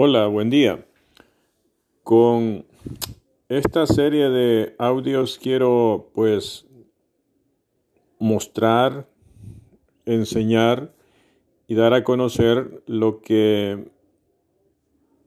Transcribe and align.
Hola, 0.00 0.28
buen 0.28 0.48
día. 0.48 0.86
Con 2.04 2.64
esta 3.48 3.84
serie 3.84 4.30
de 4.30 4.76
audios 4.78 5.40
quiero 5.42 6.12
pues 6.14 6.68
mostrar, 8.20 9.08
enseñar 10.06 10.94
y 11.66 11.74
dar 11.74 11.94
a 11.94 12.04
conocer 12.04 12.80
lo 12.86 13.22
que 13.22 13.90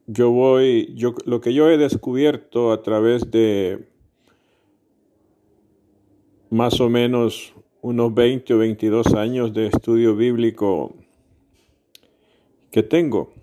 yo 0.06 0.30
voy, 0.30 0.94
yo, 0.94 1.16
lo 1.26 1.42
que 1.42 1.52
yo 1.52 1.68
he 1.68 1.76
descubierto 1.76 2.72
a 2.72 2.80
través 2.80 3.30
de 3.30 3.90
más 6.48 6.80
o 6.80 6.88
menos 6.88 7.52
unos 7.82 8.14
20 8.14 8.54
o 8.54 8.56
22 8.56 9.08
años 9.12 9.52
de 9.52 9.66
estudio 9.66 10.16
bíblico 10.16 10.94
que 12.70 12.82
tengo. 12.82 13.41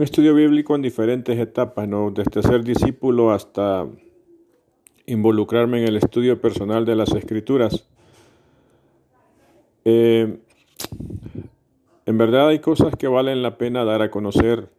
Un 0.00 0.04
estudio 0.04 0.34
bíblico 0.34 0.74
en 0.74 0.80
diferentes 0.80 1.38
etapas, 1.38 1.86
¿no? 1.86 2.10
desde 2.10 2.40
ser 2.40 2.64
discípulo 2.64 3.32
hasta 3.32 3.86
involucrarme 5.04 5.82
en 5.82 5.88
el 5.88 5.96
estudio 5.98 6.40
personal 6.40 6.86
de 6.86 6.96
las 6.96 7.12
escrituras. 7.12 7.86
Eh, 9.84 10.38
en 12.06 12.16
verdad 12.16 12.48
hay 12.48 12.60
cosas 12.60 12.96
que 12.96 13.08
valen 13.08 13.42
la 13.42 13.58
pena 13.58 13.84
dar 13.84 14.00
a 14.00 14.10
conocer 14.10 14.70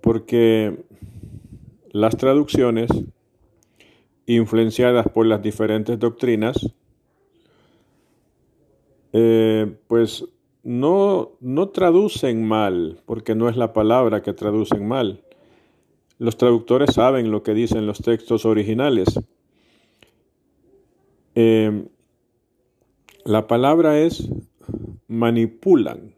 porque 0.00 0.82
las 1.92 2.16
traducciones 2.16 2.88
influenciadas 4.24 5.10
por 5.10 5.26
las 5.26 5.42
diferentes 5.42 5.98
doctrinas, 5.98 6.72
eh, 9.12 9.76
pues 9.88 10.24
no, 10.64 11.32
no 11.40 11.68
traducen 11.68 12.46
mal, 12.46 13.00
porque 13.04 13.34
no 13.34 13.48
es 13.48 13.56
la 13.56 13.72
palabra 13.72 14.22
que 14.22 14.32
traducen 14.32 14.88
mal. 14.88 15.22
Los 16.18 16.38
traductores 16.38 16.94
saben 16.94 17.30
lo 17.30 17.42
que 17.42 17.54
dicen 17.54 17.86
los 17.86 18.00
textos 18.00 18.46
originales. 18.46 19.20
Eh, 21.34 21.86
la 23.24 23.46
palabra 23.46 23.98
es 23.98 24.28
manipulan. 25.06 26.14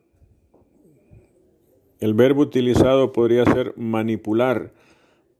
El 1.98 2.14
verbo 2.14 2.42
utilizado 2.42 3.12
podría 3.12 3.44
ser 3.46 3.74
manipular, 3.76 4.72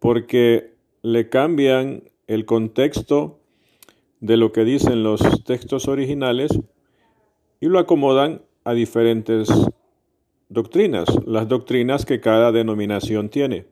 porque 0.00 0.75
le 1.02 1.28
cambian 1.28 2.02
el 2.27 2.45
contexto 2.45 3.39
de 4.20 4.36
lo 4.36 4.50
que 4.50 4.64
dicen 4.64 5.05
los 5.05 5.20
textos 5.45 5.86
originales 5.86 6.58
y 7.61 7.67
lo 7.67 7.78
acomodan 7.78 8.42
a 8.67 8.75
diferentes 8.75 9.48
doctrinas, 10.48 11.06
las 11.25 11.47
doctrinas 11.48 12.05
que 12.05 12.19
cada 12.20 12.50
denominación 12.50 13.28
tiene. 13.28 13.64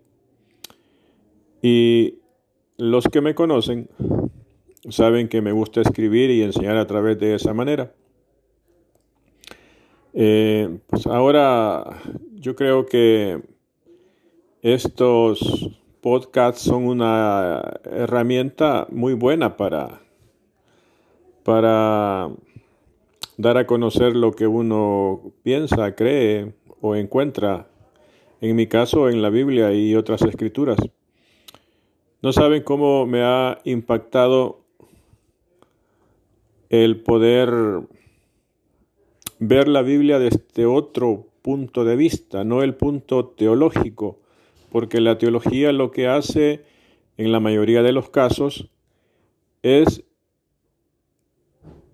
Y 1.60 2.20
los 2.76 3.08
que 3.08 3.20
me 3.20 3.34
conocen 3.34 3.88
saben 4.88 5.28
que 5.28 5.42
me 5.42 5.50
gusta 5.50 5.80
escribir 5.80 6.30
y 6.30 6.42
enseñar 6.42 6.76
a 6.76 6.86
través 6.86 7.18
de 7.18 7.34
esa 7.34 7.52
manera. 7.52 7.92
Eh, 10.12 10.78
pues 10.86 11.08
ahora 11.08 12.00
yo 12.34 12.54
creo 12.54 12.86
que 12.86 13.42
estos 14.62 15.70
podcasts 16.02 16.62
son 16.62 16.86
una 16.86 17.80
herramienta 17.82 18.86
muy 18.92 19.14
buena 19.14 19.56
para, 19.56 20.02
para 21.42 22.30
dar 23.36 23.58
a 23.58 23.66
conocer 23.66 24.14
lo 24.14 24.32
que 24.32 24.46
uno 24.46 25.32
piensa, 25.42 25.94
cree 25.94 26.54
o 26.80 26.94
encuentra, 26.96 27.68
en 28.40 28.56
mi 28.56 28.66
caso 28.66 29.08
en 29.08 29.22
la 29.22 29.30
Biblia 29.30 29.72
y 29.72 29.94
otras 29.96 30.22
escrituras. 30.22 30.78
No 32.22 32.32
saben 32.32 32.62
cómo 32.62 33.06
me 33.06 33.22
ha 33.22 33.58
impactado 33.64 34.60
el 36.70 37.00
poder 37.02 37.50
ver 39.38 39.68
la 39.68 39.82
Biblia 39.82 40.18
desde 40.18 40.66
otro 40.66 41.26
punto 41.42 41.84
de 41.84 41.96
vista, 41.96 42.44
no 42.44 42.62
el 42.62 42.74
punto 42.74 43.26
teológico, 43.26 44.18
porque 44.70 45.00
la 45.00 45.18
teología 45.18 45.72
lo 45.72 45.90
que 45.90 46.08
hace 46.08 46.64
en 47.16 47.32
la 47.32 47.40
mayoría 47.40 47.82
de 47.82 47.92
los 47.92 48.10
casos 48.10 48.70
es 49.62 50.03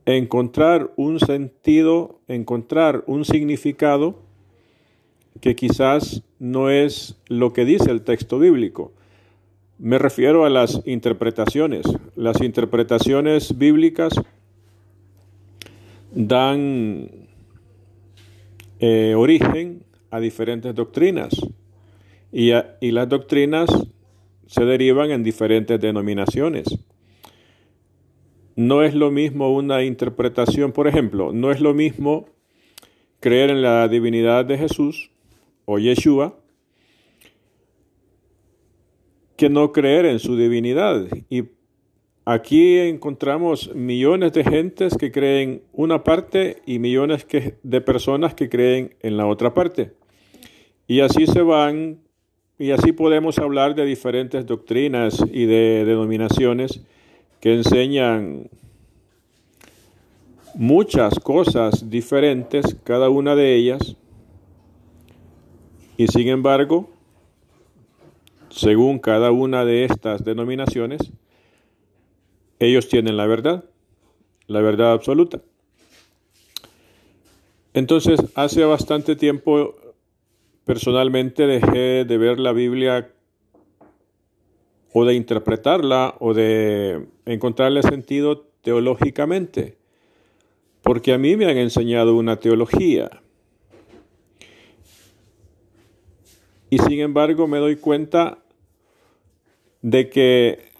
encontrar 0.06 0.92
un 0.96 1.20
sentido, 1.20 2.20
encontrar 2.28 3.04
un 3.06 3.24
significado 3.24 4.18
que 5.40 5.54
quizás 5.54 6.22
no 6.38 6.70
es 6.70 7.16
lo 7.28 7.52
que 7.52 7.64
dice 7.64 7.90
el 7.90 8.02
texto 8.02 8.38
bíblico. 8.38 8.92
Me 9.78 9.98
refiero 9.98 10.44
a 10.44 10.50
las 10.50 10.82
interpretaciones. 10.84 11.86
Las 12.14 12.40
interpretaciones 12.42 13.56
bíblicas 13.56 14.12
dan 16.12 17.10
eh, 18.80 19.14
origen 19.16 19.84
a 20.10 20.20
diferentes 20.20 20.74
doctrinas 20.74 21.30
y, 22.32 22.50
y 22.80 22.90
las 22.90 23.08
doctrinas 23.08 23.70
se 24.46 24.64
derivan 24.64 25.12
en 25.12 25.22
diferentes 25.22 25.80
denominaciones. 25.80 26.66
No 28.60 28.82
es 28.82 28.94
lo 28.94 29.10
mismo 29.10 29.54
una 29.54 29.84
interpretación, 29.84 30.72
por 30.72 30.86
ejemplo, 30.86 31.32
no 31.32 31.50
es 31.50 31.62
lo 31.62 31.72
mismo 31.72 32.26
creer 33.18 33.48
en 33.48 33.62
la 33.62 33.88
divinidad 33.88 34.44
de 34.44 34.58
Jesús 34.58 35.10
o 35.64 35.78
Yeshua 35.78 36.38
que 39.38 39.48
no 39.48 39.72
creer 39.72 40.04
en 40.04 40.18
su 40.18 40.36
divinidad. 40.36 41.06
Y 41.30 41.44
aquí 42.26 42.76
encontramos 42.76 43.74
millones 43.74 44.34
de 44.34 44.44
gentes 44.44 44.94
que 44.94 45.10
creen 45.10 45.62
una 45.72 46.04
parte 46.04 46.58
y 46.66 46.80
millones 46.80 47.26
de 47.62 47.80
personas 47.80 48.34
que 48.34 48.50
creen 48.50 48.94
en 49.00 49.16
la 49.16 49.26
otra 49.26 49.54
parte. 49.54 49.92
Y 50.86 51.00
así 51.00 51.26
se 51.26 51.40
van, 51.40 52.00
y 52.58 52.72
así 52.72 52.92
podemos 52.92 53.38
hablar 53.38 53.74
de 53.74 53.86
diferentes 53.86 54.44
doctrinas 54.44 55.24
y 55.32 55.46
de 55.46 55.86
denominaciones 55.86 56.84
que 57.40 57.54
enseñan 57.54 58.50
muchas 60.54 61.18
cosas 61.20 61.88
diferentes, 61.88 62.76
cada 62.84 63.08
una 63.08 63.34
de 63.34 63.54
ellas, 63.54 63.96
y 65.96 66.06
sin 66.08 66.28
embargo, 66.28 66.90
según 68.50 68.98
cada 68.98 69.30
una 69.30 69.64
de 69.64 69.84
estas 69.84 70.24
denominaciones, 70.24 71.12
ellos 72.58 72.88
tienen 72.88 73.16
la 73.16 73.26
verdad, 73.26 73.64
la 74.46 74.60
verdad 74.60 74.92
absoluta. 74.92 75.40
Entonces, 77.72 78.20
hace 78.34 78.64
bastante 78.64 79.14
tiempo 79.14 79.76
personalmente 80.64 81.46
dejé 81.46 82.04
de 82.04 82.18
ver 82.18 82.38
la 82.40 82.52
Biblia 82.52 83.12
o 84.92 85.04
de 85.04 85.14
interpretarla 85.14 86.16
o 86.18 86.34
de 86.34 87.06
encontrarle 87.26 87.82
sentido 87.82 88.46
teológicamente, 88.62 89.76
porque 90.82 91.12
a 91.12 91.18
mí 91.18 91.36
me 91.36 91.46
han 91.46 91.56
enseñado 91.58 92.16
una 92.16 92.36
teología. 92.36 93.22
Y 96.68 96.78
sin 96.78 97.00
embargo 97.00 97.48
me 97.48 97.58
doy 97.58 97.76
cuenta 97.76 98.38
de 99.82 100.08
que 100.08 100.70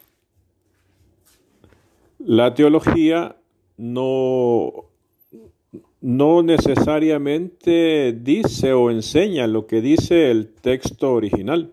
la 2.18 2.54
teología 2.54 3.36
no, 3.76 4.84
no 6.00 6.42
necesariamente 6.42 8.12
dice 8.12 8.72
o 8.72 8.90
enseña 8.90 9.46
lo 9.46 9.66
que 9.66 9.80
dice 9.80 10.30
el 10.30 10.52
texto 10.52 11.12
original. 11.12 11.72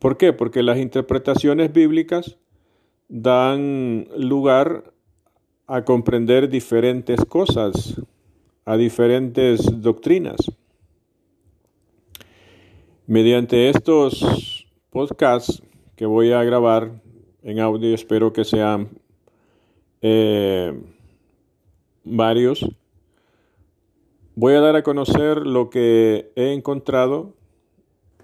¿Por 0.00 0.16
qué? 0.16 0.32
Porque 0.32 0.62
las 0.62 0.78
interpretaciones 0.78 1.72
bíblicas 1.74 2.38
dan 3.08 4.08
lugar 4.16 4.94
a 5.66 5.84
comprender 5.84 6.48
diferentes 6.48 7.22
cosas, 7.26 8.00
a 8.64 8.78
diferentes 8.78 9.60
doctrinas. 9.82 10.38
Mediante 13.06 13.68
estos 13.68 14.66
podcasts 14.88 15.62
que 15.96 16.06
voy 16.06 16.32
a 16.32 16.42
grabar 16.44 17.02
en 17.42 17.60
audio, 17.60 17.94
espero 17.94 18.32
que 18.32 18.46
sean 18.46 18.88
eh, 20.00 20.80
varios, 22.04 22.66
voy 24.34 24.54
a 24.54 24.60
dar 24.60 24.76
a 24.76 24.82
conocer 24.82 25.46
lo 25.46 25.68
que 25.68 26.32
he 26.36 26.54
encontrado 26.54 27.34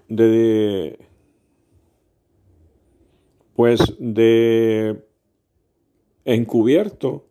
de 0.07 1.06
pues 3.57 3.95
de 3.97 4.97
encubierto. 6.25 7.25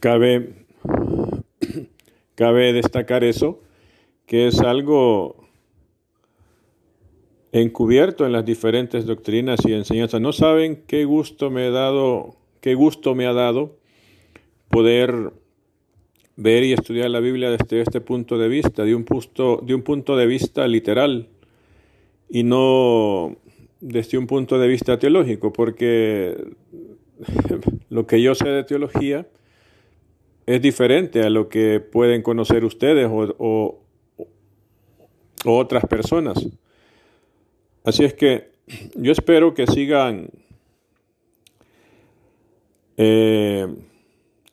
Cabe, 0.00 0.54
cabe 2.34 2.72
destacar 2.72 3.22
eso, 3.22 3.60
que 4.26 4.48
es 4.48 4.58
algo 4.58 5.36
encubierto 7.52 8.26
en 8.26 8.32
las 8.32 8.44
diferentes 8.44 9.06
doctrinas 9.06 9.60
y 9.64 9.72
enseñanzas. 9.72 10.20
No 10.20 10.32
saben 10.32 10.82
qué 10.88 11.04
gusto 11.04 11.48
me 11.48 11.68
he 11.68 11.70
dado, 11.70 12.34
qué 12.60 12.74
gusto 12.74 13.14
me 13.14 13.26
ha 13.26 13.32
dado 13.32 13.76
poder 14.68 15.32
ver 16.34 16.64
y 16.64 16.72
estudiar 16.72 17.08
la 17.10 17.20
Biblia 17.20 17.50
desde 17.50 17.82
este 17.82 18.00
punto 18.00 18.36
de 18.36 18.48
vista, 18.48 18.82
de 18.82 18.96
un 18.96 19.04
punto 19.04 20.16
de 20.16 20.26
vista 20.26 20.66
literal 20.66 21.28
y 22.28 22.42
no 22.42 23.36
desde 23.82 24.16
un 24.16 24.28
punto 24.28 24.60
de 24.60 24.68
vista 24.68 24.96
teológico, 24.96 25.52
porque 25.52 26.36
lo 27.90 28.06
que 28.06 28.22
yo 28.22 28.34
sé 28.36 28.48
de 28.48 28.62
teología 28.62 29.26
es 30.46 30.62
diferente 30.62 31.22
a 31.22 31.30
lo 31.30 31.48
que 31.48 31.80
pueden 31.80 32.22
conocer 32.22 32.64
ustedes 32.64 33.08
o, 33.10 33.80
otras 35.44 35.84
personas. 35.86 36.48
Así 37.82 38.04
es 38.04 38.14
que 38.14 38.52
yo 38.94 39.10
espero 39.10 39.54
que 39.54 39.66
sigan 39.66 40.30
eh, 42.96 43.66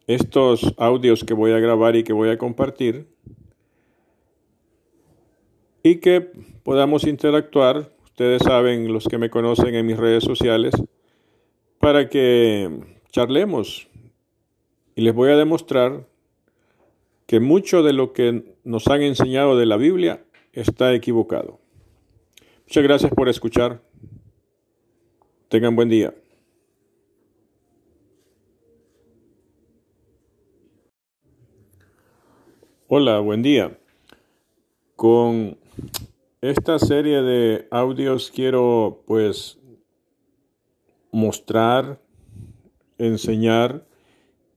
estos 0.07 0.73
audios 0.77 1.23
que 1.23 1.35
voy 1.35 1.51
a 1.51 1.59
grabar 1.59 1.95
y 1.95 2.03
que 2.03 2.13
voy 2.13 2.29
a 2.29 2.39
compartir 2.39 3.05
y 5.83 5.97
que 5.97 6.21
podamos 6.63 7.05
interactuar, 7.05 7.91
ustedes 8.19 8.41
saben, 8.43 8.91
los 8.91 9.07
que 9.07 9.17
me 9.17 9.29
conocen 9.29 9.75
en 9.75 9.85
mis 9.85 9.95
redes 9.95 10.25
sociales, 10.25 10.75
para 11.79 12.09
que 12.09 12.69
charlemos 13.13 13.87
y 14.93 15.03
les 15.03 15.15
voy 15.15 15.29
a 15.29 15.37
demostrar 15.37 16.05
que 17.27 17.39
mucho 17.39 17.81
de 17.81 17.93
lo 17.93 18.11
que 18.11 18.57
nos 18.65 18.87
han 18.87 19.03
enseñado 19.03 19.57
de 19.57 19.65
la 19.65 19.77
Biblia 19.77 20.25
está 20.51 20.93
equivocado. 20.93 21.61
Muchas 22.67 22.83
gracias 22.83 23.13
por 23.13 23.29
escuchar. 23.29 23.81
Tengan 25.47 25.77
buen 25.77 25.87
día. 25.87 26.13
Hola, 32.89 33.19
buen 33.19 33.41
día. 33.41 33.77
Con 34.97 35.57
esta 36.41 36.79
serie 36.79 37.21
de 37.21 37.67
audios 37.69 38.31
quiero 38.33 39.03
pues 39.05 39.59
mostrar, 41.11 41.99
enseñar 42.97 43.85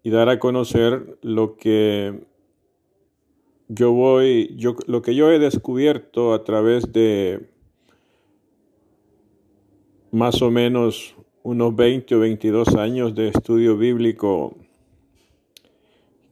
y 0.05 0.11
dar 0.11 0.29
a 0.29 0.38
conocer 0.38 1.19
lo 1.23 1.56
que 1.56 2.25
yo 3.69 3.93
voy, 3.93 4.55
yo, 4.56 4.76
lo 4.87 5.02
que 5.02 5.14
yo 5.14 5.31
he 5.31 5.38
descubierto 5.38 6.34
a 6.34 6.44
través 6.44 6.93
de 6.93 7.49
más 10.12 10.43
o 10.43 10.50
menos 10.50 11.17
unos 11.43 11.75
20 11.75 12.14
o 12.14 12.20
22 12.20 12.76
años 12.76 13.14
de 13.14 13.28
estudio 13.28 13.76
bíblico 13.76 14.55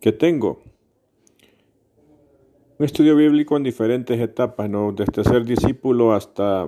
que 0.00 0.12
tengo. 0.12 0.62
Un 2.80 2.86
estudio 2.86 3.14
bíblico 3.14 3.58
en 3.58 3.62
diferentes 3.62 4.18
etapas, 4.18 4.70
¿no? 4.70 4.90
desde 4.92 5.22
ser 5.22 5.44
discípulo 5.44 6.14
hasta 6.14 6.66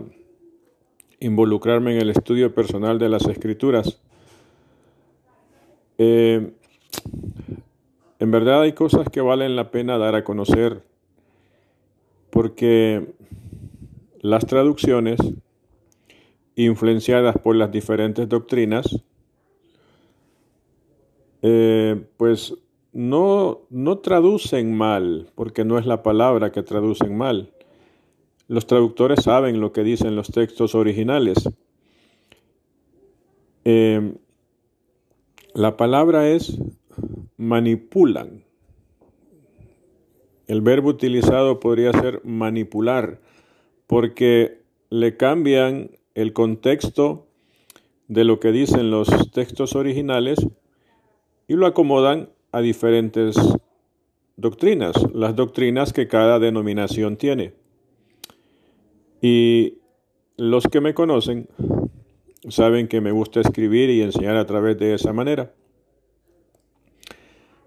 involucrarme 1.21 1.95
en 1.95 2.03
el 2.03 2.11
estudio 2.11 2.55
personal 2.55 2.99
de 2.99 3.09
las 3.09 3.27
escrituras. 3.27 3.99
Eh, 5.97 6.53
en 8.19 8.31
verdad 8.31 8.61
hay 8.61 8.75
cosas 8.75 9.09
que 9.09 9.23
valen 9.23 9.57
la 9.57 9.71
pena 9.71 9.97
dar 9.97 10.15
a 10.15 10.23
conocer 10.23 10.83
porque 12.29 13.15
las 14.21 14.45
traducciones 14.45 15.19
influenciadas 16.57 17.39
por 17.39 17.57
las 17.57 17.73
diferentes 17.73 18.29
doctrinas, 18.29 19.03
eh, 21.41 22.05
pues 22.19 22.53
no, 22.93 23.63
no 23.71 23.99
traducen 23.99 24.77
mal, 24.77 25.31
porque 25.35 25.65
no 25.65 25.79
es 25.79 25.87
la 25.87 26.03
palabra 26.03 26.53
que 26.53 26.63
traducen 26.63 27.17
mal. 27.17 27.53
Los 28.49 28.67
traductores 28.67 29.23
saben 29.23 29.61
lo 29.61 29.73
que 29.73 29.83
dicen 29.83 30.15
los 30.15 30.29
textos 30.29 30.75
originales. 30.75 31.49
Eh, 33.65 34.15
la 35.55 35.77
palabra 35.77 36.29
es 36.29 36.59
manipulan. 37.37 38.45
El 40.47 40.61
verbo 40.61 40.91
utilizado 40.91 41.61
podría 41.61 41.93
ser 41.93 42.21
manipular, 42.25 43.21
porque 43.87 44.61
le 44.91 45.17
cambian 45.17 45.93
el 46.15 46.35
contexto 46.35 47.27
de 48.09 48.25
lo 48.25 48.41
que 48.41 48.53
dicen 48.53 48.91
los 48.91 49.31
textos 49.31 49.75
originales 49.75 50.39
y 51.49 51.55
lo 51.55 51.67
acomodan 51.67 52.29
a 52.53 52.61
diferentes 52.61 53.37
doctrinas, 54.37 54.95
las 55.15 55.35
doctrinas 55.35 55.93
que 55.93 56.07
cada 56.07 56.39
denominación 56.39 57.17
tiene. 57.17 57.55
Y 59.21 59.79
los 60.37 60.67
que 60.69 60.81
me 60.81 60.95
conocen 60.95 61.49
saben 62.49 62.89
que 62.89 63.01
me 63.01 63.13
gusta 63.13 63.41
escribir 63.41 63.91
y 63.91 64.03
enseñar 64.03 64.37
a 64.37 64.47
través 64.47 64.79
de 64.79 64.95
esa 64.95 65.13
manera. 65.13 65.53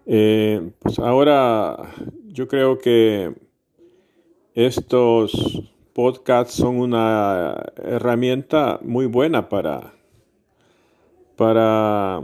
Eh, 0.05 0.71
pues 0.79 0.99
ahora 0.99 1.93
yo 2.27 2.47
creo 2.47 2.77
que 2.77 3.33
estos 4.53 5.63
podcasts 5.93 6.53
son 6.53 6.77
una 6.77 7.71
herramienta 7.77 8.79
muy 8.83 9.05
buena 9.05 9.49
para, 9.49 9.93
para 11.37 12.21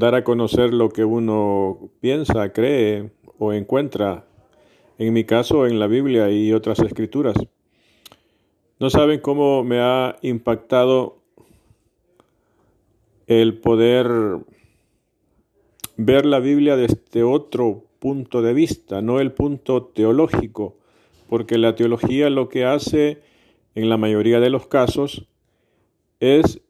dar 0.00 0.14
a 0.14 0.24
conocer 0.24 0.72
lo 0.72 0.88
que 0.88 1.04
uno 1.04 1.90
piensa, 2.00 2.52
cree 2.54 3.10
o 3.38 3.52
encuentra, 3.52 4.24
en 4.98 5.12
mi 5.12 5.24
caso 5.24 5.66
en 5.66 5.78
la 5.78 5.86
Biblia 5.86 6.30
y 6.30 6.52
otras 6.54 6.78
escrituras. 6.80 7.36
No 8.78 8.88
saben 8.88 9.20
cómo 9.20 9.62
me 9.62 9.78
ha 9.80 10.16
impactado 10.22 11.18
el 13.26 13.58
poder 13.58 14.38
ver 15.98 16.24
la 16.24 16.40
Biblia 16.40 16.76
desde 16.76 17.22
otro 17.22 17.84
punto 17.98 18.40
de 18.40 18.54
vista, 18.54 19.02
no 19.02 19.20
el 19.20 19.32
punto 19.32 19.84
teológico, 19.84 20.78
porque 21.28 21.58
la 21.58 21.74
teología 21.74 22.30
lo 22.30 22.48
que 22.48 22.64
hace 22.64 23.20
en 23.74 23.90
la 23.90 23.98
mayoría 23.98 24.40
de 24.40 24.48
los 24.48 24.66
casos 24.66 25.26
es 26.20 26.62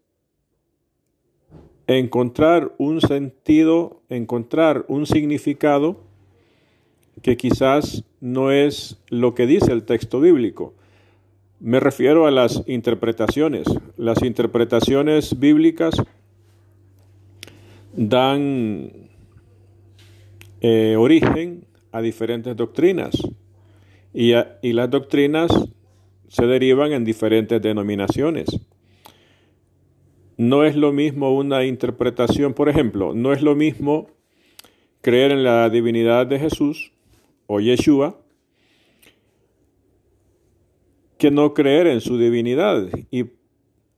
encontrar 1.98 2.72
un 2.78 3.00
sentido, 3.00 4.00
encontrar 4.08 4.84
un 4.88 5.06
significado 5.06 5.98
que 7.22 7.36
quizás 7.36 8.04
no 8.20 8.50
es 8.50 8.98
lo 9.08 9.34
que 9.34 9.46
dice 9.46 9.72
el 9.72 9.84
texto 9.84 10.20
bíblico. 10.20 10.74
Me 11.58 11.80
refiero 11.80 12.26
a 12.26 12.30
las 12.30 12.62
interpretaciones. 12.66 13.66
Las 13.96 14.22
interpretaciones 14.22 15.38
bíblicas 15.38 15.94
dan 17.94 18.92
eh, 20.60 20.96
origen 20.96 21.64
a 21.92 22.00
diferentes 22.00 22.56
doctrinas 22.56 23.12
y, 24.12 24.32
las 24.72 24.90
doctrinas 24.90 25.50
se 26.28 26.46
derivan 26.46 26.92
en 26.92 27.04
diferentes 27.04 27.60
denominaciones. 27.60 28.46
No 30.40 30.64
es 30.64 30.74
lo 30.74 30.90
mismo 30.90 31.36
una 31.36 31.66
interpretación, 31.66 32.54
por 32.54 32.70
ejemplo, 32.70 33.12
no 33.12 33.34
es 33.34 33.42
lo 33.42 33.54
mismo 33.54 34.08
creer 35.02 35.32
en 35.32 35.44
la 35.44 35.68
divinidad 35.68 36.26
de 36.26 36.38
Jesús 36.38 36.92
o 37.46 37.60
Yeshua 37.60 38.18
que 41.18 41.30
no 41.30 41.52
creer 41.52 41.88
en 41.88 42.00
su 42.00 42.16
divinidad. 42.16 42.88
Y 43.10 43.26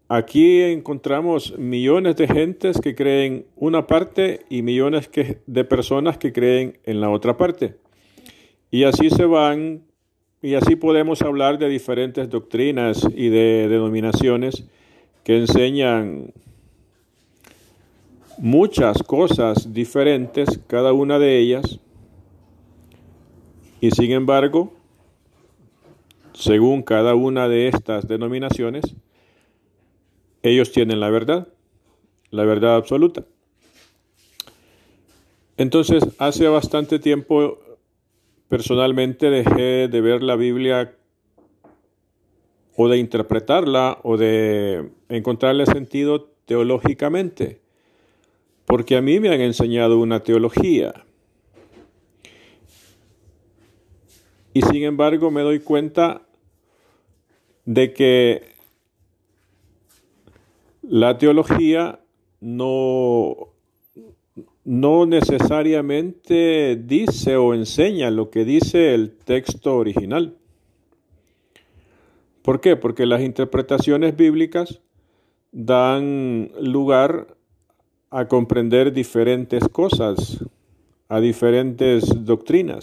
aquí 0.08 0.62
encontramos 0.62 1.56
millones 1.58 2.16
de 2.16 2.26
gentes 2.26 2.80
que 2.80 2.96
creen 2.96 3.46
una 3.54 3.86
parte 3.86 4.40
y 4.50 4.62
millones 4.62 5.10
de 5.46 5.64
personas 5.64 6.18
que 6.18 6.32
creen 6.32 6.76
en 6.82 7.00
la 7.00 7.10
otra 7.10 7.36
parte. 7.36 7.76
Y 8.68 8.82
así 8.82 9.10
se 9.10 9.26
van 9.26 9.84
y 10.42 10.54
así 10.54 10.74
podemos 10.74 11.22
hablar 11.22 11.60
de 11.60 11.68
diferentes 11.68 12.28
doctrinas 12.28 13.06
y 13.14 13.28
de 13.28 13.68
denominaciones 13.68 14.66
que 15.24 15.38
enseñan 15.38 16.32
muchas 18.38 19.02
cosas 19.02 19.72
diferentes, 19.72 20.60
cada 20.66 20.92
una 20.92 21.18
de 21.18 21.38
ellas, 21.38 21.78
y 23.80 23.90
sin 23.90 24.12
embargo, 24.12 24.74
según 26.34 26.82
cada 26.82 27.14
una 27.14 27.48
de 27.48 27.68
estas 27.68 28.08
denominaciones, 28.08 28.84
ellos 30.42 30.72
tienen 30.72 31.00
la 31.00 31.10
verdad, 31.10 31.48
la 32.30 32.44
verdad 32.44 32.76
absoluta. 32.76 33.24
Entonces, 35.56 36.04
hace 36.18 36.48
bastante 36.48 36.98
tiempo 36.98 37.58
personalmente 38.48 39.30
dejé 39.30 39.88
de 39.88 40.00
ver 40.00 40.22
la 40.22 40.36
Biblia 40.36 40.96
o 42.76 42.88
de 42.88 42.98
interpretarla 42.98 43.98
o 44.02 44.16
de 44.16 44.90
encontrarle 45.08 45.66
sentido 45.66 46.30
teológicamente, 46.46 47.60
porque 48.66 48.96
a 48.96 49.02
mí 49.02 49.20
me 49.20 49.28
han 49.28 49.40
enseñado 49.40 49.98
una 49.98 50.20
teología. 50.20 51.04
Y 54.54 54.62
sin 54.62 54.82
embargo 54.84 55.30
me 55.30 55.42
doy 55.42 55.60
cuenta 55.60 56.22
de 57.64 57.92
que 57.92 58.52
la 60.82 61.16
teología 61.16 62.00
no, 62.40 63.52
no 64.64 65.06
necesariamente 65.06 66.76
dice 66.76 67.36
o 67.36 67.54
enseña 67.54 68.10
lo 68.10 68.30
que 68.30 68.44
dice 68.44 68.94
el 68.94 69.16
texto 69.16 69.76
original. 69.76 70.36
¿Por 72.42 72.60
qué? 72.60 72.76
Porque 72.76 73.06
las 73.06 73.20
interpretaciones 73.22 74.16
bíblicas 74.16 74.80
dan 75.52 76.50
lugar 76.60 77.36
a 78.10 78.26
comprender 78.26 78.92
diferentes 78.92 79.68
cosas, 79.68 80.44
a 81.08 81.20
diferentes 81.20 82.04
doctrinas. 82.24 82.80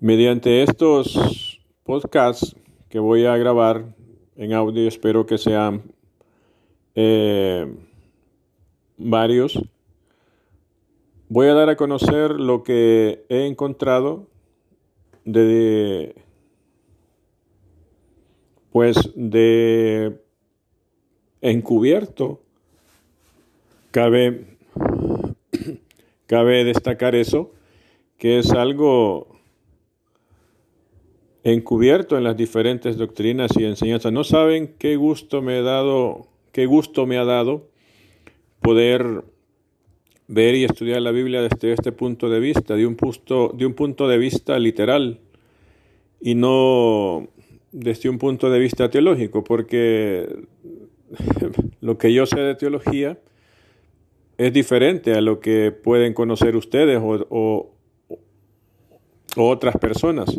Mediante 0.00 0.62
estos 0.62 1.60
podcasts 1.84 2.54
que 2.88 2.98
voy 2.98 3.24
a 3.24 3.36
grabar 3.36 3.94
en 4.36 4.52
audio, 4.52 4.86
espero 4.86 5.24
que 5.24 5.38
sean 5.38 5.82
eh, 6.94 7.74
varios, 8.98 9.58
voy 11.28 11.46
a 11.46 11.54
dar 11.54 11.70
a 11.70 11.76
conocer 11.76 12.32
lo 12.32 12.62
que 12.62 13.24
he 13.28 13.46
encontrado 13.46 14.26
de 15.24 16.14
pues 18.72 18.96
de 19.14 20.18
encubierto. 21.42 22.40
Cabe, 23.90 24.46
cabe 26.26 26.64
destacar 26.64 27.14
eso, 27.14 27.52
que 28.16 28.38
es 28.38 28.50
algo 28.52 29.28
encubierto 31.44 32.16
en 32.16 32.24
las 32.24 32.36
diferentes 32.36 32.96
doctrinas 32.96 33.50
y 33.58 33.64
enseñanzas. 33.64 34.12
No 34.12 34.24
saben 34.24 34.74
qué 34.78 34.96
gusto 34.96 35.42
me 35.42 35.60
dado, 35.60 36.28
qué 36.52 36.64
gusto 36.64 37.04
me 37.06 37.18
ha 37.18 37.24
dado 37.24 37.68
poder 38.60 39.24
ver 40.28 40.54
y 40.54 40.64
estudiar 40.64 41.02
la 41.02 41.10
Biblia 41.10 41.42
desde 41.42 41.72
este 41.72 41.92
punto 41.92 42.30
de 42.30 42.40
vista, 42.40 42.74
de 42.76 42.86
un 42.86 42.94
punto 42.96 44.08
de 44.08 44.18
vista 44.18 44.58
literal 44.58 45.20
y 46.20 46.36
no 46.36 47.28
desde 47.72 48.08
un 48.08 48.18
punto 48.18 48.50
de 48.50 48.58
vista 48.58 48.90
teológico, 48.90 49.42
porque 49.42 50.28
lo 51.80 51.98
que 51.98 52.12
yo 52.12 52.26
sé 52.26 52.38
de 52.40 52.54
teología 52.54 53.18
es 54.38 54.52
diferente 54.52 55.14
a 55.14 55.20
lo 55.20 55.40
que 55.40 55.72
pueden 55.72 56.14
conocer 56.14 56.56
ustedes 56.56 57.00
o, 57.02 57.74
otras 59.36 59.76
personas. 59.78 60.38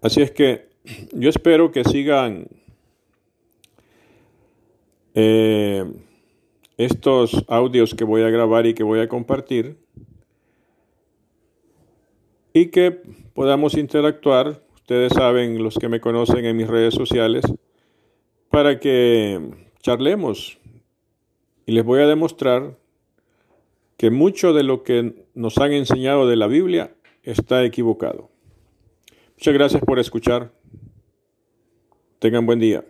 Así 0.00 0.22
es 0.22 0.30
que 0.30 0.68
yo 1.12 1.28
espero 1.28 1.72
que 1.72 1.82
sigan 1.82 2.46
eh, 5.14 5.84
estos 6.76 7.44
audios 7.48 7.94
que 7.94 8.04
voy 8.04 8.22
a 8.22 8.30
grabar 8.30 8.66
y 8.66 8.74
que 8.74 8.84
voy 8.84 9.00
a 9.00 9.08
compartir 9.08 9.76
y 12.52 12.66
que 12.66 12.92
podamos 13.34 13.74
interactuar 13.76 14.62
ustedes 14.88 15.12
saben, 15.12 15.62
los 15.62 15.76
que 15.76 15.90
me 15.90 16.00
conocen 16.00 16.46
en 16.46 16.56
mis 16.56 16.66
redes 16.66 16.94
sociales, 16.94 17.44
para 18.48 18.80
que 18.80 19.38
charlemos. 19.82 20.58
Y 21.66 21.72
les 21.72 21.84
voy 21.84 22.00
a 22.00 22.06
demostrar 22.06 22.78
que 23.98 24.10
mucho 24.10 24.54
de 24.54 24.62
lo 24.62 24.84
que 24.84 25.26
nos 25.34 25.58
han 25.58 25.74
enseñado 25.74 26.26
de 26.26 26.36
la 26.36 26.46
Biblia 26.46 26.94
está 27.22 27.62
equivocado. 27.66 28.30
Muchas 29.36 29.52
gracias 29.52 29.82
por 29.84 29.98
escuchar. 29.98 30.52
Tengan 32.18 32.46
buen 32.46 32.58
día. 32.58 32.82